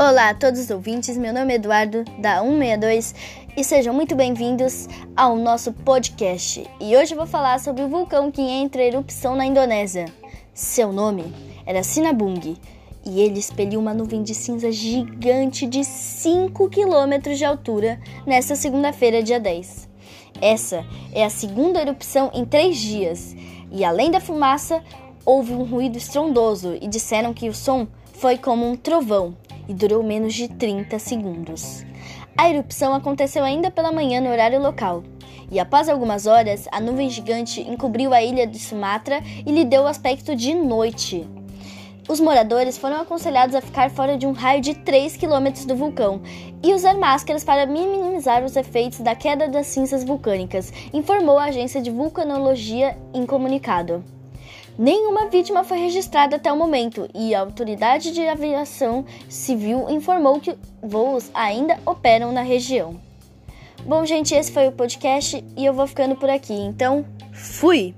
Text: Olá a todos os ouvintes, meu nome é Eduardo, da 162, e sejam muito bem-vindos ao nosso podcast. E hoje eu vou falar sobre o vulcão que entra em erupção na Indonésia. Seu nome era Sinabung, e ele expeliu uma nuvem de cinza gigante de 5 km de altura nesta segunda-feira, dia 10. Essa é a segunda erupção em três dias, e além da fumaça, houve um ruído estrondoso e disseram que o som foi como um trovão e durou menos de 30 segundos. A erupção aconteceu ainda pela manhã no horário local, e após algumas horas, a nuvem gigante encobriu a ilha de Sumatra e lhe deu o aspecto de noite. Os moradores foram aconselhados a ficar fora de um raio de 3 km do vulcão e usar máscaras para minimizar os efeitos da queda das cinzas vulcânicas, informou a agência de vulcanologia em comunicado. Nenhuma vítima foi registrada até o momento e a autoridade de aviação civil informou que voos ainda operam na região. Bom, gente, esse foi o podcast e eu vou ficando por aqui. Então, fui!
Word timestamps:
Olá 0.00 0.30
a 0.30 0.34
todos 0.34 0.58
os 0.58 0.70
ouvintes, 0.70 1.18
meu 1.18 1.30
nome 1.30 1.52
é 1.52 1.56
Eduardo, 1.56 2.04
da 2.18 2.40
162, 2.40 3.14
e 3.54 3.62
sejam 3.62 3.92
muito 3.92 4.16
bem-vindos 4.16 4.88
ao 5.14 5.36
nosso 5.36 5.74
podcast. 5.74 6.64
E 6.80 6.96
hoje 6.96 7.12
eu 7.12 7.18
vou 7.18 7.26
falar 7.26 7.60
sobre 7.60 7.82
o 7.82 7.88
vulcão 7.90 8.30
que 8.30 8.40
entra 8.40 8.82
em 8.82 8.86
erupção 8.86 9.36
na 9.36 9.44
Indonésia. 9.44 10.06
Seu 10.54 10.90
nome 10.90 11.34
era 11.66 11.82
Sinabung, 11.82 12.56
e 13.04 13.20
ele 13.20 13.38
expeliu 13.38 13.78
uma 13.78 13.92
nuvem 13.92 14.22
de 14.22 14.34
cinza 14.34 14.72
gigante 14.72 15.66
de 15.66 15.84
5 15.84 16.70
km 16.70 17.34
de 17.36 17.44
altura 17.44 18.00
nesta 18.26 18.56
segunda-feira, 18.56 19.22
dia 19.22 19.38
10. 19.38 19.86
Essa 20.40 20.82
é 21.12 21.26
a 21.26 21.28
segunda 21.28 21.78
erupção 21.78 22.30
em 22.32 22.46
três 22.46 22.78
dias, 22.78 23.36
e 23.70 23.84
além 23.84 24.10
da 24.10 24.18
fumaça, 24.18 24.82
houve 25.26 25.52
um 25.52 25.62
ruído 25.62 25.98
estrondoso 25.98 26.74
e 26.80 26.88
disseram 26.88 27.34
que 27.34 27.50
o 27.50 27.54
som 27.54 27.86
foi 28.14 28.38
como 28.38 28.66
um 28.66 28.74
trovão 28.76 29.36
e 29.70 29.74
durou 29.74 30.02
menos 30.02 30.34
de 30.34 30.48
30 30.48 30.98
segundos. 30.98 31.86
A 32.36 32.50
erupção 32.50 32.92
aconteceu 32.92 33.44
ainda 33.44 33.70
pela 33.70 33.92
manhã 33.92 34.20
no 34.20 34.28
horário 34.28 34.60
local, 34.60 35.04
e 35.48 35.60
após 35.60 35.88
algumas 35.88 36.26
horas, 36.26 36.66
a 36.72 36.80
nuvem 36.80 37.08
gigante 37.08 37.60
encobriu 37.60 38.12
a 38.12 38.20
ilha 38.20 38.48
de 38.48 38.58
Sumatra 38.58 39.22
e 39.46 39.52
lhe 39.52 39.64
deu 39.64 39.82
o 39.82 39.86
aspecto 39.86 40.34
de 40.34 40.54
noite. 40.54 41.24
Os 42.08 42.18
moradores 42.18 42.76
foram 42.76 43.00
aconselhados 43.00 43.54
a 43.54 43.60
ficar 43.60 43.90
fora 43.90 44.18
de 44.18 44.26
um 44.26 44.32
raio 44.32 44.60
de 44.60 44.74
3 44.74 45.16
km 45.16 45.64
do 45.68 45.76
vulcão 45.76 46.20
e 46.60 46.74
usar 46.74 46.94
máscaras 46.94 47.44
para 47.44 47.64
minimizar 47.64 48.44
os 48.44 48.56
efeitos 48.56 48.98
da 48.98 49.14
queda 49.14 49.46
das 49.46 49.68
cinzas 49.68 50.02
vulcânicas, 50.02 50.72
informou 50.92 51.38
a 51.38 51.44
agência 51.44 51.80
de 51.80 51.92
vulcanologia 51.92 52.98
em 53.14 53.24
comunicado. 53.24 54.02
Nenhuma 54.78 55.26
vítima 55.26 55.64
foi 55.64 55.78
registrada 55.78 56.36
até 56.36 56.52
o 56.52 56.56
momento 56.56 57.08
e 57.14 57.34
a 57.34 57.40
autoridade 57.40 58.12
de 58.12 58.26
aviação 58.26 59.04
civil 59.28 59.90
informou 59.90 60.40
que 60.40 60.56
voos 60.82 61.30
ainda 61.34 61.78
operam 61.84 62.32
na 62.32 62.42
região. 62.42 63.00
Bom, 63.84 64.04
gente, 64.04 64.34
esse 64.34 64.52
foi 64.52 64.68
o 64.68 64.72
podcast 64.72 65.44
e 65.56 65.64
eu 65.64 65.72
vou 65.72 65.86
ficando 65.86 66.14
por 66.14 66.28
aqui. 66.28 66.54
Então, 66.54 67.04
fui! 67.32 67.94